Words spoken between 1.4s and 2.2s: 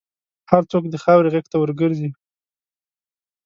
ته ورګرځي.